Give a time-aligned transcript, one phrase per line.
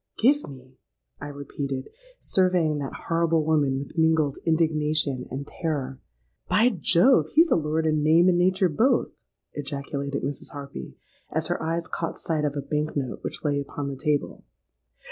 [0.17, 0.79] '—'Give me!'
[1.19, 1.89] I repeated,
[2.19, 8.27] surveying that horrible woman with mingled indignation and terror.—'By Jove, he's a lord in name
[8.27, 9.11] and nature both!'
[9.53, 10.49] ejaculated Mrs.
[10.53, 10.95] Harpy,
[11.29, 14.43] as her eyes caught sight of a bank note which lay upon the table.